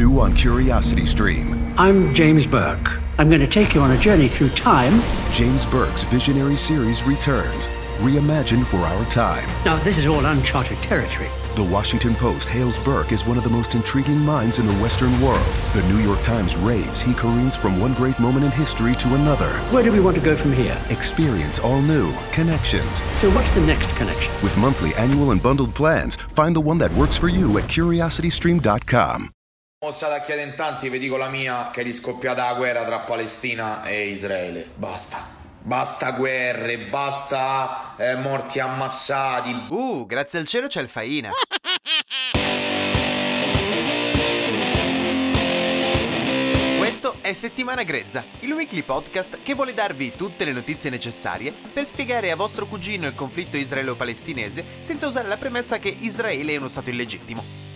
New 0.00 0.18
on 0.18 0.34
Curiosity 0.34 1.04
Stream. 1.04 1.62
I'm 1.76 2.14
James 2.14 2.46
Burke. 2.46 2.98
I'm 3.18 3.28
going 3.28 3.42
to 3.42 3.46
take 3.46 3.74
you 3.74 3.82
on 3.82 3.90
a 3.90 3.98
journey 3.98 4.28
through 4.28 4.48
time. 4.48 4.98
James 5.30 5.66
Burke's 5.66 6.04
visionary 6.04 6.56
series 6.56 7.04
returns, 7.04 7.66
reimagined 7.98 8.64
for 8.64 8.78
our 8.78 9.04
time. 9.10 9.46
Now, 9.62 9.76
this 9.84 9.98
is 9.98 10.06
all 10.06 10.24
uncharted 10.24 10.78
territory. 10.78 11.28
The 11.54 11.64
Washington 11.64 12.14
Post 12.14 12.48
hails 12.48 12.78
Burke 12.78 13.12
as 13.12 13.26
one 13.26 13.36
of 13.36 13.44
the 13.44 13.50
most 13.50 13.74
intriguing 13.74 14.20
minds 14.20 14.58
in 14.58 14.64
the 14.64 14.72
Western 14.76 15.12
world. 15.20 15.44
The 15.74 15.82
New 15.92 15.98
York 15.98 16.22
Times 16.22 16.56
raves 16.56 17.02
he 17.02 17.12
careens 17.12 17.54
from 17.54 17.78
one 17.78 17.92
great 17.92 18.18
moment 18.18 18.46
in 18.46 18.52
history 18.52 18.94
to 18.94 19.14
another. 19.14 19.50
Where 19.68 19.82
do 19.82 19.92
we 19.92 20.00
want 20.00 20.16
to 20.16 20.22
go 20.22 20.34
from 20.34 20.54
here? 20.54 20.82
Experience 20.88 21.58
all 21.58 21.82
new 21.82 22.10
connections. 22.32 23.02
So, 23.18 23.30
what's 23.32 23.52
the 23.52 23.60
next 23.60 23.94
connection? 23.96 24.32
With 24.42 24.56
monthly, 24.56 24.94
annual, 24.94 25.32
and 25.32 25.42
bundled 25.42 25.74
plans, 25.74 26.16
find 26.16 26.56
the 26.56 26.62
one 26.62 26.78
that 26.78 26.90
works 26.92 27.18
for 27.18 27.28
you 27.28 27.58
at 27.58 27.64
curiositystream.com. 27.64 29.30
Stato 29.88 30.12
a 30.12 30.20
chiedere 30.20 30.46
in 30.46 30.54
tanti, 30.54 30.90
vi 30.90 30.98
dico 30.98 31.16
la 31.16 31.30
mia, 31.30 31.70
che 31.72 31.80
è 31.80 31.84
riscoppiata 31.84 32.44
la 32.44 32.52
guerra 32.52 32.84
tra 32.84 32.98
Palestina 32.98 33.82
e 33.82 34.08
Israele. 34.08 34.68
Basta. 34.74 35.26
Basta 35.58 36.12
guerre, 36.12 36.76
basta 36.76 37.94
eh, 37.96 38.14
morti 38.16 38.60
ammazzati. 38.60 39.68
Uh, 39.70 40.04
grazie 40.04 40.38
al 40.38 40.44
cielo 40.44 40.66
c'è 40.66 40.82
il 40.82 40.88
Faina. 40.88 41.30
Questo 46.76 47.16
è 47.22 47.32
Settimana 47.32 47.82
Grezza, 47.82 48.22
il 48.40 48.52
weekly 48.52 48.82
podcast 48.82 49.38
che 49.42 49.54
vuole 49.54 49.72
darvi 49.72 50.12
tutte 50.14 50.44
le 50.44 50.52
notizie 50.52 50.90
necessarie 50.90 51.54
per 51.72 51.86
spiegare 51.86 52.30
a 52.30 52.36
vostro 52.36 52.66
cugino 52.66 53.06
il 53.06 53.14
conflitto 53.14 53.56
israelo-palestinese 53.56 54.62
senza 54.82 55.06
usare 55.06 55.26
la 55.26 55.38
premessa 55.38 55.78
che 55.78 55.88
Israele 55.88 56.52
è 56.52 56.58
uno 56.58 56.68
stato 56.68 56.90
illegittimo. 56.90 57.69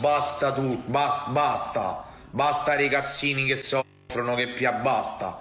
Basta 0.00 0.50
tu, 0.52 0.78
basta, 0.86 1.30
basta. 1.30 2.04
Basta 2.30 2.74
ragazzini 2.74 3.44
che 3.44 3.54
soffrono, 3.54 4.34
che 4.34 4.48
pia 4.48 4.72
basta. 4.72 5.38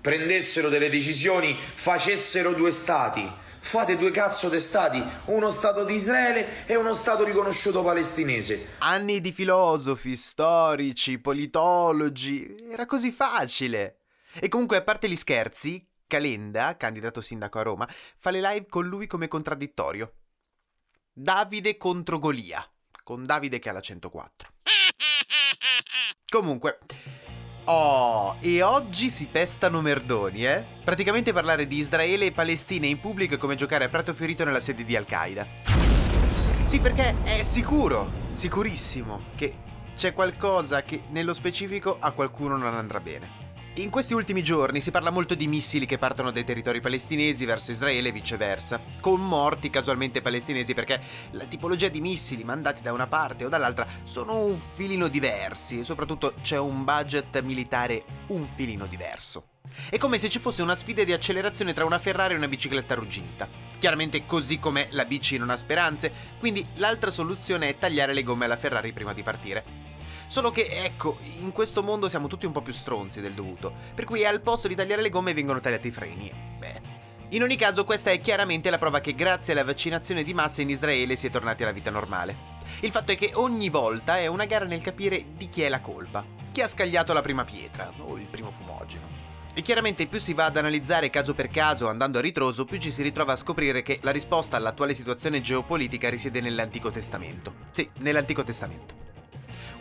Prendessero 0.00 0.68
delle 0.68 0.90
decisioni, 0.90 1.54
facessero 1.56 2.54
due 2.54 2.72
stati. 2.72 3.30
Fate 3.60 3.96
due 3.96 4.10
cazzo 4.10 4.48
di 4.48 4.58
stati, 4.58 5.00
uno 5.26 5.50
stato 5.50 5.84
di 5.84 5.94
Israele 5.94 6.66
e 6.66 6.74
uno 6.74 6.92
stato 6.92 7.22
riconosciuto 7.22 7.84
palestinese. 7.84 8.78
Anni 8.78 9.20
di 9.20 9.30
filosofi, 9.30 10.16
storici, 10.16 11.20
politologi, 11.20 12.56
era 12.68 12.84
così 12.84 13.12
facile. 13.12 13.98
E 14.40 14.48
comunque, 14.48 14.78
a 14.78 14.82
parte 14.82 15.08
gli 15.08 15.16
scherzi, 15.16 15.86
Calenda, 16.08 16.76
candidato 16.76 17.20
sindaco 17.20 17.60
a 17.60 17.62
Roma, 17.62 17.88
fa 18.18 18.30
le 18.30 18.40
live 18.40 18.66
con 18.66 18.86
lui 18.86 19.06
come 19.06 19.28
contraddittorio. 19.28 20.14
Davide 21.12 21.76
contro 21.76 22.18
Golia, 22.18 22.68
con 23.08 23.24
Davide 23.24 23.58
che 23.58 23.70
ha 23.70 23.72
la 23.72 23.80
104. 23.80 24.50
Comunque, 26.28 26.80
Oh, 27.64 28.36
e 28.38 28.60
oggi 28.60 29.08
si 29.08 29.28
pestano 29.32 29.80
merdoni, 29.80 30.44
eh? 30.44 30.62
Praticamente 30.84 31.32
parlare 31.32 31.66
di 31.66 31.78
Israele 31.78 32.26
e 32.26 32.32
Palestina 32.32 32.86
in 32.86 33.00
pubblico 33.00 33.36
è 33.36 33.38
come 33.38 33.56
giocare 33.56 33.84
a 33.84 33.88
prato 33.88 34.12
fiorito 34.12 34.44
nella 34.44 34.60
sede 34.60 34.84
di 34.84 34.94
Al-Qaeda. 34.94 35.46
Sì, 36.66 36.80
perché 36.80 37.14
è 37.24 37.42
sicuro, 37.44 38.10
sicurissimo, 38.28 39.22
che 39.36 39.56
c'è 39.96 40.12
qualcosa 40.12 40.82
che 40.82 41.04
nello 41.08 41.32
specifico 41.32 41.96
a 41.98 42.10
qualcuno 42.12 42.58
non 42.58 42.74
andrà 42.74 43.00
bene. 43.00 43.37
In 43.78 43.90
questi 43.90 44.12
ultimi 44.12 44.42
giorni 44.42 44.80
si 44.80 44.90
parla 44.90 45.10
molto 45.10 45.36
di 45.36 45.46
missili 45.46 45.86
che 45.86 45.98
partono 45.98 46.32
dai 46.32 46.44
territori 46.44 46.80
palestinesi 46.80 47.44
verso 47.44 47.70
Israele 47.70 48.08
e 48.08 48.12
viceversa, 48.12 48.80
con 49.00 49.24
morti 49.24 49.70
casualmente 49.70 50.20
palestinesi 50.20 50.74
perché 50.74 51.00
la 51.30 51.44
tipologia 51.44 51.86
di 51.86 52.00
missili 52.00 52.42
mandati 52.42 52.82
da 52.82 52.92
una 52.92 53.06
parte 53.06 53.44
o 53.44 53.48
dall'altra 53.48 53.86
sono 54.02 54.42
un 54.42 54.58
filino 54.58 55.06
diversi 55.06 55.78
e 55.78 55.84
soprattutto 55.84 56.34
c'è 56.42 56.58
un 56.58 56.82
budget 56.82 57.40
militare 57.42 58.02
un 58.28 58.48
filino 58.52 58.86
diverso. 58.86 59.44
È 59.88 59.96
come 59.96 60.18
se 60.18 60.28
ci 60.28 60.40
fosse 60.40 60.62
una 60.62 60.74
sfida 60.74 61.04
di 61.04 61.12
accelerazione 61.12 61.72
tra 61.72 61.84
una 61.84 62.00
Ferrari 62.00 62.34
e 62.34 62.36
una 62.36 62.48
bicicletta 62.48 62.94
arrugginita. 62.94 63.46
Chiaramente 63.78 64.26
così 64.26 64.58
come 64.58 64.88
la 64.90 65.04
bici 65.04 65.38
non 65.38 65.50
ha 65.50 65.56
speranze, 65.56 66.10
quindi 66.40 66.66
l'altra 66.78 67.12
soluzione 67.12 67.68
è 67.68 67.78
tagliare 67.78 68.12
le 68.12 68.24
gomme 68.24 68.46
alla 68.46 68.56
Ferrari 68.56 68.90
prima 68.90 69.12
di 69.12 69.22
partire. 69.22 69.77
Solo 70.28 70.50
che, 70.50 70.68
ecco, 70.70 71.16
in 71.40 71.52
questo 71.52 71.82
mondo 71.82 72.06
siamo 72.06 72.28
tutti 72.28 72.44
un 72.44 72.52
po' 72.52 72.60
più 72.60 72.72
stronzi 72.74 73.22
del 73.22 73.32
dovuto, 73.32 73.72
per 73.94 74.04
cui 74.04 74.26
al 74.26 74.42
posto 74.42 74.68
di 74.68 74.74
tagliare 74.74 75.00
le 75.00 75.08
gomme 75.08 75.32
vengono 75.32 75.58
tagliati 75.58 75.88
i 75.88 75.90
freni. 75.90 76.30
Beh. 76.58 76.96
In 77.30 77.42
ogni 77.42 77.56
caso, 77.56 77.86
questa 77.86 78.10
è 78.10 78.20
chiaramente 78.20 78.68
la 78.68 78.76
prova 78.76 79.00
che 79.00 79.14
grazie 79.14 79.54
alla 79.54 79.64
vaccinazione 79.64 80.24
di 80.24 80.34
massa 80.34 80.60
in 80.60 80.68
Israele 80.68 81.16
si 81.16 81.26
è 81.26 81.30
tornati 81.30 81.62
alla 81.62 81.72
vita 81.72 81.90
normale. 81.90 82.56
Il 82.80 82.90
fatto 82.90 83.12
è 83.12 83.16
che 83.16 83.30
ogni 83.34 83.70
volta 83.70 84.18
è 84.18 84.26
una 84.26 84.44
gara 84.44 84.66
nel 84.66 84.82
capire 84.82 85.24
di 85.34 85.48
chi 85.48 85.62
è 85.62 85.70
la 85.70 85.80
colpa. 85.80 86.22
Chi 86.52 86.60
ha 86.60 86.68
scagliato 86.68 87.14
la 87.14 87.22
prima 87.22 87.44
pietra, 87.44 87.90
o 87.98 88.18
il 88.18 88.26
primo 88.26 88.50
fumogeno. 88.50 89.16
E 89.54 89.62
chiaramente 89.62 90.06
più 90.06 90.20
si 90.20 90.34
va 90.34 90.44
ad 90.44 90.58
analizzare 90.58 91.08
caso 91.08 91.32
per 91.32 91.48
caso 91.48 91.88
andando 91.88 92.18
a 92.18 92.20
ritroso, 92.20 92.66
più 92.66 92.78
ci 92.78 92.90
si 92.90 93.02
ritrova 93.02 93.32
a 93.32 93.36
scoprire 93.36 93.82
che 93.82 93.98
la 94.02 94.10
risposta 94.10 94.58
all'attuale 94.58 94.92
situazione 94.92 95.40
geopolitica 95.40 96.10
risiede 96.10 96.42
nell'Antico 96.42 96.90
Testamento. 96.90 97.54
Sì, 97.70 97.88
nell'Antico 98.00 98.44
Testamento 98.44 99.07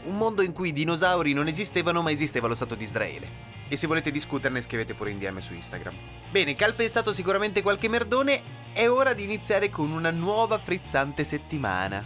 un 0.08 0.18
mondo 0.18 0.42
in 0.42 0.54
cui 0.54 0.70
i 0.70 0.74
dinosauri 0.74 1.34
non 1.34 1.48
esistevano 1.48 2.02
ma 2.02 2.12
esisteva 2.12 2.48
lo 2.48 2.56
Stato 2.56 2.76
di 2.76 2.84
Israele. 2.84 3.56
E 3.68 3.76
se 3.76 3.88
volete 3.88 4.12
discuterne 4.12 4.62
scrivete 4.62 4.94
pure 4.94 5.12
in 5.12 5.20
DM 5.20 5.40
su 5.40 5.54
Instagram. 5.54 5.94
Bene, 6.32 6.56
calpestato 6.56 7.14
sicuramente 7.14 7.62
qualche 7.62 7.90
merdone, 7.90 8.42
è 8.72 8.88
ora 8.88 9.14
di 9.14 9.24
iniziare 9.24 9.70
con 9.70 9.92
una 9.92 10.10
nuova 10.10 10.58
frizzante 10.58 11.26
settimana. 11.26 12.04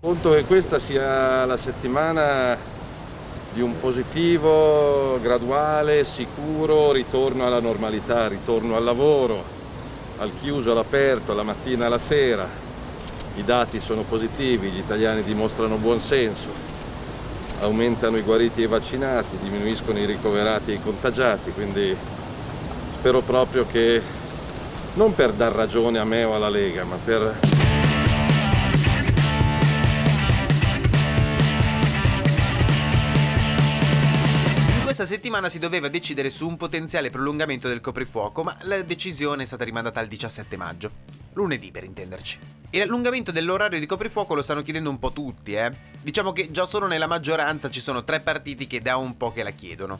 Conto 0.00 0.32
che 0.32 0.44
questa 0.44 0.80
sia 0.80 1.44
la 1.46 1.56
settimana 1.56 2.58
di 3.52 3.60
un 3.60 3.76
positivo, 3.76 5.20
graduale, 5.20 6.02
sicuro 6.02 6.90
ritorno 6.90 7.46
alla 7.46 7.60
normalità, 7.60 8.26
ritorno 8.26 8.74
al 8.76 8.82
lavoro, 8.82 9.44
al 10.18 10.32
chiuso, 10.40 10.72
all'aperto, 10.72 11.30
alla 11.30 11.44
mattina, 11.44 11.86
alla 11.86 11.98
sera. 11.98 12.48
I 13.36 13.44
dati 13.44 13.78
sono 13.78 14.02
positivi, 14.02 14.70
gli 14.70 14.78
italiani 14.78 15.22
dimostrano 15.22 15.76
buon 15.76 16.00
senso 16.00 16.71
aumentano 17.62 18.16
i 18.16 18.22
guariti 18.22 18.60
e 18.60 18.64
i 18.64 18.68
vaccinati, 18.68 19.38
diminuiscono 19.40 19.98
i 19.98 20.04
ricoverati 20.04 20.72
e 20.72 20.74
i 20.74 20.82
contagiati, 20.82 21.52
quindi 21.52 21.96
spero 22.98 23.20
proprio 23.20 23.66
che 23.66 24.02
non 24.94 25.14
per 25.14 25.32
dar 25.32 25.52
ragione 25.52 25.98
a 25.98 26.04
me 26.04 26.24
o 26.24 26.34
alla 26.34 26.48
Lega, 26.48 26.84
ma 26.84 26.96
per 27.02 27.51
questa 35.02 35.20
settimana 35.20 35.48
si 35.48 35.58
doveva 35.58 35.88
decidere 35.88 36.30
su 36.30 36.46
un 36.46 36.56
potenziale 36.56 37.10
prolungamento 37.10 37.66
del 37.66 37.80
coprifuoco, 37.80 38.44
ma 38.44 38.56
la 38.60 38.80
decisione 38.82 39.42
è 39.42 39.46
stata 39.46 39.64
rimandata 39.64 39.98
al 39.98 40.06
17 40.06 40.56
maggio. 40.56 40.90
Lunedì 41.32 41.72
per 41.72 41.82
intenderci. 41.82 42.38
E 42.70 42.78
l'allungamento 42.78 43.32
dell'orario 43.32 43.80
di 43.80 43.86
coprifuoco 43.86 44.36
lo 44.36 44.42
stanno 44.42 44.62
chiedendo 44.62 44.90
un 44.90 45.00
po' 45.00 45.10
tutti, 45.10 45.54
eh. 45.54 45.72
Diciamo 46.00 46.30
che 46.30 46.52
già 46.52 46.66
solo 46.66 46.86
nella 46.86 47.08
maggioranza 47.08 47.68
ci 47.68 47.80
sono 47.80 48.04
tre 48.04 48.20
partiti 48.20 48.68
che 48.68 48.80
da 48.80 48.96
un 48.96 49.16
po' 49.16 49.32
che 49.32 49.42
la 49.42 49.50
chiedono. 49.50 49.98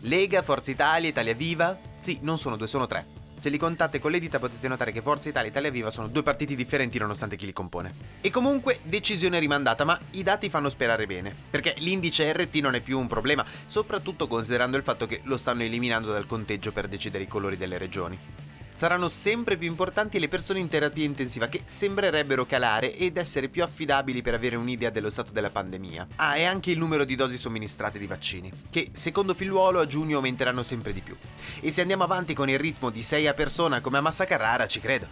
Lega, 0.00 0.42
Forza 0.42 0.70
Italia, 0.70 1.08
Italia 1.08 1.34
Viva? 1.34 1.78
Sì, 1.98 2.18
non 2.20 2.36
sono 2.36 2.58
due, 2.58 2.66
sono 2.66 2.86
tre. 2.86 3.21
Se 3.42 3.48
li 3.48 3.58
contate 3.58 3.98
con 3.98 4.12
le 4.12 4.20
dita 4.20 4.38
potete 4.38 4.68
notare 4.68 4.92
che 4.92 5.02
Forza 5.02 5.28
Italia 5.28 5.48
e 5.48 5.50
Italia 5.50 5.72
Viva 5.72 5.90
sono 5.90 6.06
due 6.06 6.22
partiti 6.22 6.54
differenti 6.54 7.00
nonostante 7.00 7.34
chi 7.34 7.44
li 7.44 7.52
compone. 7.52 7.92
E 8.20 8.30
comunque 8.30 8.78
decisione 8.84 9.40
rimandata, 9.40 9.82
ma 9.82 9.98
i 10.12 10.22
dati 10.22 10.48
fanno 10.48 10.68
sperare 10.68 11.08
bene, 11.08 11.34
perché 11.50 11.74
l'indice 11.78 12.32
RT 12.32 12.54
non 12.58 12.76
è 12.76 12.80
più 12.80 13.00
un 13.00 13.08
problema, 13.08 13.44
soprattutto 13.66 14.28
considerando 14.28 14.76
il 14.76 14.84
fatto 14.84 15.08
che 15.08 15.22
lo 15.24 15.36
stanno 15.36 15.64
eliminando 15.64 16.12
dal 16.12 16.28
conteggio 16.28 16.70
per 16.70 16.86
decidere 16.86 17.24
i 17.24 17.26
colori 17.26 17.56
delle 17.56 17.78
regioni 17.78 18.51
saranno 18.74 19.08
sempre 19.08 19.56
più 19.56 19.68
importanti 19.68 20.18
le 20.18 20.28
persone 20.28 20.58
in 20.58 20.68
terapia 20.68 21.04
intensiva 21.04 21.46
che 21.46 21.62
sembrerebbero 21.64 22.46
calare 22.46 22.94
ed 22.94 23.16
essere 23.16 23.48
più 23.48 23.62
affidabili 23.62 24.22
per 24.22 24.34
avere 24.34 24.56
un'idea 24.56 24.90
dello 24.90 25.10
stato 25.10 25.32
della 25.32 25.50
pandemia. 25.50 26.08
Ah, 26.16 26.36
e 26.36 26.44
anche 26.44 26.70
il 26.70 26.78
numero 26.78 27.04
di 27.04 27.14
dosi 27.14 27.36
somministrate 27.36 27.98
di 27.98 28.06
vaccini, 28.06 28.50
che 28.70 28.88
secondo 28.92 29.34
Figliuolo 29.34 29.80
a 29.80 29.86
giugno 29.86 30.16
aumenteranno 30.16 30.62
sempre 30.62 30.92
di 30.92 31.00
più. 31.00 31.16
E 31.60 31.70
se 31.70 31.80
andiamo 31.80 32.04
avanti 32.04 32.34
con 32.34 32.48
il 32.48 32.58
ritmo 32.58 32.90
di 32.90 33.02
6 33.02 33.26
a 33.26 33.34
persona 33.34 33.80
come 33.80 33.98
a 33.98 34.00
Massa 34.00 34.24
Carrara, 34.24 34.66
ci 34.66 34.80
credo. 34.80 35.06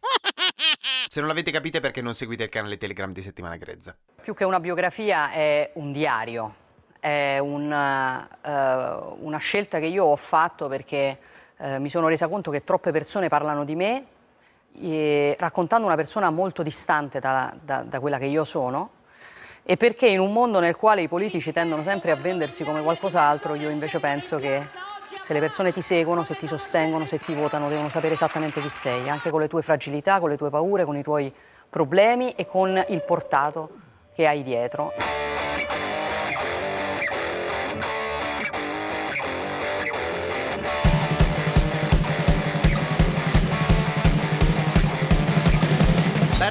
Se 1.08 1.20
non 1.20 1.28
l'avete 1.28 1.50
capito 1.50 1.76
è 1.76 1.80
perché 1.80 2.02
non 2.02 2.14
seguite 2.14 2.44
il 2.44 2.48
canale 2.48 2.76
Telegram 2.76 3.12
di 3.12 3.22
Settimana 3.22 3.56
Grezza. 3.56 3.96
Più 4.20 4.34
che 4.34 4.44
una 4.44 4.58
biografia 4.58 5.30
è 5.30 5.70
un 5.74 5.92
diario, 5.92 6.54
è 6.98 7.38
una, 7.38 8.26
uh, 8.42 9.24
una 9.24 9.38
scelta 9.38 9.78
che 9.78 9.86
io 9.86 10.04
ho 10.04 10.16
fatto 10.16 10.68
perché 10.68 11.18
eh, 11.58 11.78
mi 11.78 11.90
sono 11.90 12.08
resa 12.08 12.28
conto 12.28 12.50
che 12.50 12.64
troppe 12.64 12.90
persone 12.90 13.28
parlano 13.28 13.64
di 13.64 13.76
me 13.76 14.04
eh, 14.80 15.36
raccontando 15.38 15.86
una 15.86 15.96
persona 15.96 16.30
molto 16.30 16.62
distante 16.62 17.20
da, 17.20 17.54
da, 17.62 17.82
da 17.82 18.00
quella 18.00 18.18
che 18.18 18.26
io 18.26 18.44
sono 18.44 18.90
e 19.62 19.76
perché 19.76 20.06
in 20.08 20.20
un 20.20 20.32
mondo 20.32 20.60
nel 20.60 20.76
quale 20.76 21.00
i 21.02 21.08
politici 21.08 21.50
tendono 21.52 21.82
sempre 21.82 22.10
a 22.10 22.16
vendersi 22.16 22.64
come 22.64 22.82
qualcos'altro, 22.82 23.54
io 23.54 23.70
invece 23.70 23.98
penso 23.98 24.38
che 24.38 24.68
se 25.22 25.32
le 25.32 25.40
persone 25.40 25.72
ti 25.72 25.80
seguono, 25.80 26.22
se 26.22 26.36
ti 26.36 26.46
sostengono, 26.46 27.06
se 27.06 27.18
ti 27.18 27.34
votano, 27.34 27.70
devono 27.70 27.88
sapere 27.88 28.12
esattamente 28.12 28.60
chi 28.60 28.68
sei, 28.68 29.08
anche 29.08 29.30
con 29.30 29.40
le 29.40 29.48
tue 29.48 29.62
fragilità, 29.62 30.20
con 30.20 30.28
le 30.28 30.36
tue 30.36 30.50
paure, 30.50 30.84
con 30.84 30.98
i 30.98 31.02
tuoi 31.02 31.32
problemi 31.70 32.32
e 32.32 32.46
con 32.46 32.78
il 32.88 33.02
portato 33.02 33.70
che 34.14 34.26
hai 34.26 34.42
dietro. 34.42 34.92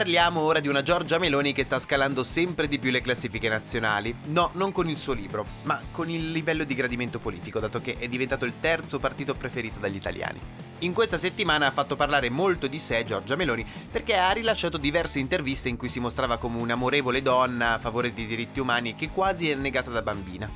Parliamo 0.03 0.41
ora 0.41 0.59
di 0.59 0.67
una 0.67 0.83
Giorgia 0.83 1.17
Meloni 1.17 1.53
che 1.53 1.63
sta 1.63 1.79
scalando 1.79 2.23
sempre 2.23 2.67
di 2.67 2.77
più 2.77 2.91
le 2.91 2.99
classifiche 2.99 3.47
nazionali. 3.47 4.13
No, 4.25 4.49
non 4.55 4.73
con 4.73 4.89
il 4.89 4.97
suo 4.97 5.13
libro, 5.13 5.45
ma 5.61 5.81
con 5.91 6.09
il 6.09 6.33
livello 6.33 6.65
di 6.65 6.75
gradimento 6.75 7.19
politico, 7.19 7.61
dato 7.61 7.79
che 7.79 7.95
è 7.97 8.09
diventato 8.09 8.43
il 8.43 8.55
terzo 8.59 8.99
partito 8.99 9.33
preferito 9.33 9.79
dagli 9.79 9.95
italiani. 9.95 10.41
In 10.79 10.91
questa 10.91 11.17
settimana 11.17 11.67
ha 11.67 11.71
fatto 11.71 11.95
parlare 11.95 12.29
molto 12.29 12.67
di 12.67 12.79
sé 12.79 13.05
Giorgia 13.05 13.37
Meloni 13.37 13.65
perché 13.89 14.17
ha 14.17 14.29
rilasciato 14.31 14.75
diverse 14.75 15.19
interviste 15.19 15.69
in 15.69 15.77
cui 15.77 15.87
si 15.87 16.01
mostrava 16.01 16.35
come 16.35 16.57
un'amorevole 16.57 17.21
donna 17.21 17.75
a 17.75 17.79
favore 17.79 18.13
dei 18.13 18.25
diritti 18.25 18.59
umani 18.59 18.95
che 18.95 19.07
quasi 19.07 19.49
è 19.49 19.55
negata 19.55 19.89
da 19.89 20.01
bambina. 20.01 20.51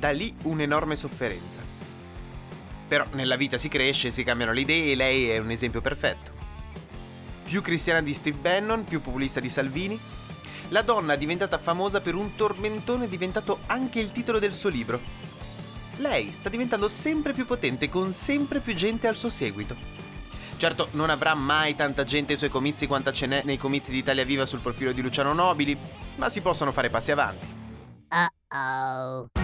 Da 0.00 0.10
lì 0.10 0.34
un'enorme 0.42 0.96
sofferenza. 0.96 1.60
Però 2.88 3.06
nella 3.12 3.36
vita 3.36 3.56
si 3.56 3.68
cresce, 3.68 4.10
si 4.10 4.24
cambiano 4.24 4.52
le 4.52 4.62
idee 4.62 4.90
e 4.90 4.96
lei 4.96 5.30
è 5.30 5.38
un 5.38 5.52
esempio 5.52 5.80
perfetto 5.80 6.29
più 7.50 7.62
cristiana 7.62 8.00
di 8.00 8.14
Steve 8.14 8.36
Bannon, 8.38 8.84
più 8.84 9.00
populista 9.00 9.40
di 9.40 9.48
Salvini. 9.48 9.98
La 10.68 10.82
donna 10.82 11.16
diventata 11.16 11.58
famosa 11.58 12.00
per 12.00 12.14
un 12.14 12.36
tormentone 12.36 13.06
è 13.06 13.08
diventato 13.08 13.62
anche 13.66 13.98
il 13.98 14.12
titolo 14.12 14.38
del 14.38 14.52
suo 14.52 14.68
libro. 14.68 15.00
Lei 15.96 16.30
sta 16.30 16.48
diventando 16.48 16.88
sempre 16.88 17.32
più 17.32 17.46
potente 17.46 17.88
con 17.88 18.12
sempre 18.12 18.60
più 18.60 18.72
gente 18.76 19.08
al 19.08 19.16
suo 19.16 19.30
seguito. 19.30 19.74
Certo, 20.58 20.90
non 20.92 21.10
avrà 21.10 21.34
mai 21.34 21.74
tanta 21.74 22.04
gente 22.04 22.34
ai 22.34 22.38
suoi 22.38 22.50
comizi 22.50 22.86
quanta 22.86 23.12
ce 23.12 23.26
n'è 23.26 23.42
nei 23.42 23.58
comizi 23.58 23.90
di 23.90 23.98
Italia 23.98 24.24
Viva 24.24 24.46
sul 24.46 24.60
profilo 24.60 24.92
di 24.92 25.02
Luciano 25.02 25.32
Nobili, 25.32 25.76
ma 26.16 26.28
si 26.28 26.42
possono 26.42 26.70
fare 26.70 26.88
passi 26.88 27.10
avanti. 27.10 27.46
Uh-oh. 28.10 29.39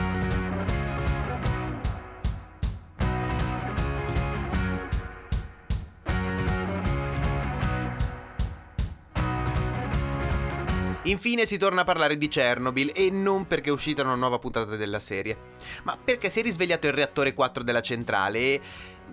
Infine 11.07 11.47
si 11.47 11.57
torna 11.57 11.83
a 11.83 11.85
parlare 11.85 12.19
di 12.19 12.27
Chernobyl 12.27 12.91
e 12.93 13.11
non 13.11 13.47
perché 13.47 13.69
è 13.69 13.73
uscita 13.73 14.03
una 14.03 14.17
nuova 14.17 14.41
puntata 14.41 14.75
della 14.75 14.99
serie, 14.99 15.37
ma 15.85 15.97
perché 15.97 16.31
si 16.31 16.41
è 16.41 16.43
risvegliato 16.43 16.89
il 16.89 16.95
reattore 16.95 17.33
4 17.33 17.63
della 17.63 17.81
centrale 17.81 18.39
e 18.39 18.61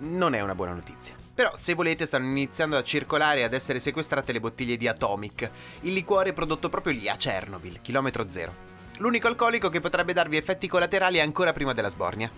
non 0.00 0.34
è 0.34 0.40
una 0.40 0.56
buona 0.56 0.72
notizia. 0.72 1.14
Però 1.32 1.52
se 1.54 1.74
volete 1.74 2.06
stanno 2.06 2.26
iniziando 2.26 2.76
a 2.76 2.82
circolare 2.82 3.40
e 3.40 3.42
ad 3.44 3.52
essere 3.52 3.78
sequestrate 3.78 4.32
le 4.32 4.40
bottiglie 4.40 4.76
di 4.76 4.88
Atomic, 4.88 5.48
il 5.82 5.92
liquore 5.92 6.32
prodotto 6.32 6.68
proprio 6.68 6.94
lì 6.94 7.08
a 7.08 7.14
Chernobyl, 7.16 7.80
chilometro 7.80 8.28
zero. 8.28 8.72
L'unico 8.98 9.28
alcolico 9.28 9.68
che 9.68 9.80
potrebbe 9.80 10.12
darvi 10.12 10.36
effetti 10.36 10.66
collaterali 10.66 11.20
ancora 11.20 11.52
prima 11.52 11.74
della 11.74 11.90
sbornia. 11.90 12.28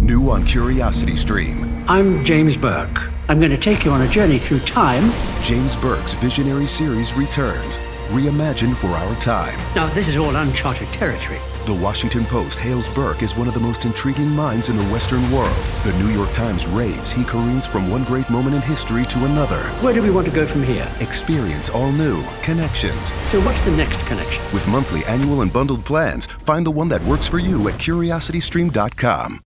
New 0.00 0.28
on 0.28 0.44
Curiosity 0.44 1.14
Stream. 1.14 1.84
I'm 1.88 2.24
James 2.24 2.56
Burke. 2.56 3.15
I'm 3.28 3.40
going 3.40 3.50
to 3.50 3.58
take 3.58 3.84
you 3.84 3.90
on 3.90 4.02
a 4.02 4.08
journey 4.08 4.38
through 4.38 4.60
time. 4.60 5.12
James 5.42 5.74
Burke's 5.76 6.12
visionary 6.14 6.66
series 6.66 7.14
returns, 7.14 7.78
reimagined 8.08 8.76
for 8.76 8.88
our 8.88 9.14
time. 9.16 9.58
Now, 9.74 9.88
this 9.94 10.06
is 10.06 10.16
all 10.16 10.36
uncharted 10.36 10.88
territory. 10.88 11.40
The 11.66 11.74
Washington 11.74 12.24
Post 12.24 12.60
hails 12.60 12.88
Burke 12.88 13.24
as 13.24 13.36
one 13.36 13.48
of 13.48 13.54
the 13.54 13.58
most 13.58 13.84
intriguing 13.84 14.30
minds 14.30 14.68
in 14.68 14.76
the 14.76 14.84
Western 14.84 15.28
world. 15.32 15.56
The 15.82 15.92
New 15.98 16.10
York 16.10 16.32
Times 16.32 16.68
raves 16.68 17.10
he 17.10 17.24
careens 17.24 17.66
from 17.66 17.90
one 17.90 18.04
great 18.04 18.30
moment 18.30 18.54
in 18.54 18.62
history 18.62 19.04
to 19.06 19.24
another. 19.24 19.58
Where 19.82 19.92
do 19.92 20.00
we 20.00 20.10
want 20.10 20.28
to 20.28 20.32
go 20.32 20.46
from 20.46 20.62
here? 20.62 20.88
Experience 21.00 21.68
all 21.68 21.90
new 21.90 22.22
connections. 22.42 23.12
So, 23.30 23.40
what's 23.40 23.64
the 23.64 23.72
next 23.72 24.06
connection? 24.06 24.44
With 24.52 24.68
monthly, 24.68 25.04
annual, 25.06 25.40
and 25.40 25.52
bundled 25.52 25.84
plans, 25.84 26.26
find 26.26 26.64
the 26.64 26.70
one 26.70 26.88
that 26.90 27.02
works 27.02 27.26
for 27.26 27.40
you 27.40 27.66
at 27.66 27.74
curiositystream.com. 27.74 29.45